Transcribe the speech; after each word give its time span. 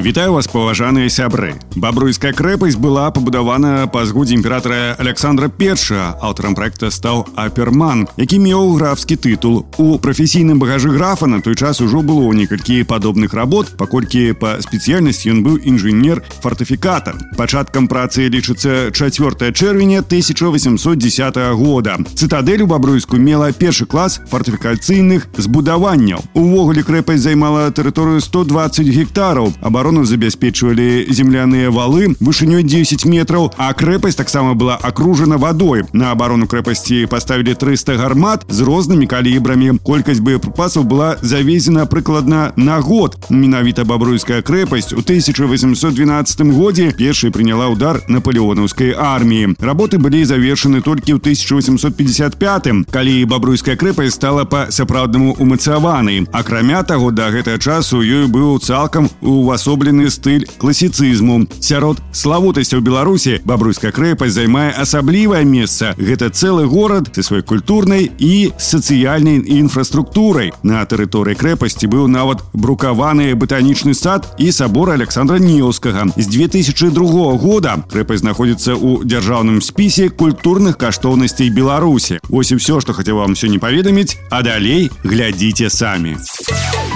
Вітаю 0.00 0.32
вас 0.32 0.46
паважаныя 0.48 1.10
сябры 1.12 1.60
бабруйская 1.76 2.32
крэпасць 2.32 2.78
была 2.80 3.10
пабудавана 3.12 3.84
па 3.92 4.06
згодзе 4.08 4.32
імператора 4.34 4.96
александра 4.98 5.48
перша 5.48 6.16
аўтарам 6.24 6.54
проекта 6.54 6.88
стаў 6.90 7.26
аперман 7.36 8.06
які 8.16 8.38
меў 8.40 8.72
графскі 8.78 9.18
тытул 9.20 9.66
у 9.76 9.98
прафесійным 9.98 10.58
багажы 10.58 10.88
графа 10.94 11.26
на 11.26 11.42
той 11.42 11.54
час 11.54 11.82
ужо 11.84 12.00
было 12.00 12.32
некалькі 12.32 12.80
падобных 12.84 13.34
работ 13.34 13.76
паколькі 13.76 14.32
па 14.40 14.56
спецыяльнасці 14.64 15.36
ён 15.36 15.44
быў 15.44 15.60
інжынер 15.68 16.22
фортыфікатор 16.40 17.20
пачаткам 17.36 17.86
працы 17.86 18.30
лічыцца 18.32 18.88
4 18.96 19.52
чэрвеня 19.52 20.00
1810 20.00 21.36
года 21.60 21.98
цытадэль 22.14 22.62
у 22.62 22.70
бабруйску 22.72 23.20
мела 23.20 23.52
першы 23.52 23.84
клас 23.84 24.20
фортыфікацыйных 24.32 25.28
збудаванняў 25.36 26.24
увогуле 26.32 26.82
крэпасць 26.82 27.20
займала 27.20 27.68
тэрыторыю 27.68 28.24
120 28.24 28.88
гектараў 29.34 29.52
абаро 29.60 29.90
оборону 29.90 30.04
забяспечвалі 30.04 31.06
земляныя 31.10 31.70
валы 31.70 32.14
вышынёй 32.20 32.62
10 32.62 33.06
метраў 33.10 33.50
а 33.56 33.72
крэпасць 33.74 34.14
таксама 34.14 34.54
была 34.54 34.76
акружана 34.76 35.36
вадой 35.36 35.82
на 35.92 36.12
абарону 36.12 36.46
крэпасці 36.46 37.06
паставілі 37.10 37.54
300 37.54 37.96
гармат 37.96 38.44
з 38.48 38.60
рознымі 38.60 39.06
калібрамі 39.10 39.80
колькасць 39.82 40.20
боепрыпасаў 40.20 40.84
была 40.84 41.16
завезена 41.22 41.86
прыкладна 41.86 42.52
на 42.56 42.78
год 42.80 43.16
менавіта 43.30 43.84
бабруйская 43.84 44.42
крэпасць 44.42 44.92
у 44.92 45.02
1812 45.02 46.40
годзе 46.54 46.92
першай 46.92 47.30
прыняла 47.30 47.66
удар 47.66 48.02
наполеонаўскай 48.06 48.94
арміі 48.94 49.56
работы 49.58 49.98
былі 49.98 50.22
завершаны 50.22 50.82
толькі 50.86 51.16
ў 51.16 51.24
1855 51.24 52.86
калі 52.92 53.24
бабруйская 53.24 53.74
крэпасць 53.74 54.14
стала 54.14 54.44
па 54.44 54.70
сапраўднаму 54.70 55.34
умацаванай 55.40 56.28
акрамя 56.30 56.84
таго 56.84 57.10
да 57.10 57.30
гэтага 57.34 57.58
часу 57.58 58.04
ёю 58.04 58.28
быў 58.28 58.60
цалкам 58.60 59.10
у 59.24 59.44
вас 59.44 59.60
асоблены 59.60 60.08
стыль 60.10 60.46
класіцызму 60.58 61.44
сярод 61.60 62.00
славутасцяў 62.16 62.80
беларусі 62.80 63.36
бабруйская 63.44 63.92
крэпасць 63.92 64.32
займае 64.32 64.72
асаблівае 64.72 65.44
месца 65.44 65.92
гэта 66.00 66.30
цэлы 66.32 66.64
горад 66.64 67.12
ты 67.12 67.22
сваёй 67.22 67.44
культурнай 67.44 68.08
і 68.18 68.50
сацыяльнай 68.56 69.36
інфраструктурай 69.60 70.50
на 70.64 70.80
тэрыторыі 70.88 71.36
крэпасці 71.36 71.92
быў 71.92 72.08
нават 72.08 72.40
брукаваны 72.56 73.34
батанічны 73.36 73.92
сад 73.92 74.32
і 74.38 74.48
сабор 74.48 74.96
александра 74.96 75.36
неўскага 75.36 76.08
з 76.16 76.26
2002 76.32 77.36
года 77.36 77.76
крэпасць 77.92 78.24
знаходзіцца 78.24 78.74
ў 78.80 79.04
дзяржаўным 79.04 79.60
спісе 79.60 80.08
культурных 80.08 80.80
каштоўнасцей 80.80 81.52
беларусі 81.52 82.24
ось 82.32 82.50
і 82.50 82.56
все 82.56 82.80
што 82.80 82.96
хацеў 82.96 83.20
вам 83.20 83.36
сёння 83.36 83.60
паведаміць 83.60 84.16
а 84.32 84.40
далей 84.40 84.90
глядзіце 85.04 85.68
самі 85.68 86.16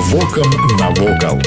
вокам 0.09 0.49
навокал 0.81 1.39